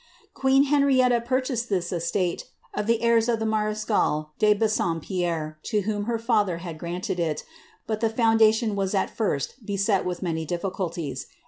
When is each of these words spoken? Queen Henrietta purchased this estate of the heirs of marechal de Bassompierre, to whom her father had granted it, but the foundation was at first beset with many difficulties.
Queen 0.33 0.63
Henrietta 0.63 1.21
purchased 1.21 1.69
this 1.69 1.91
estate 1.93 2.49
of 2.73 2.87
the 2.87 3.03
heirs 3.03 3.29
of 3.29 3.39
marechal 3.39 4.31
de 4.39 4.55
Bassompierre, 4.55 5.59
to 5.61 5.81
whom 5.81 6.05
her 6.05 6.17
father 6.17 6.57
had 6.57 6.79
granted 6.79 7.19
it, 7.19 7.43
but 7.85 7.99
the 7.99 8.09
foundation 8.09 8.75
was 8.75 8.95
at 8.95 9.15
first 9.15 9.63
beset 9.63 10.03
with 10.03 10.23
many 10.23 10.43
difficulties. 10.43 11.27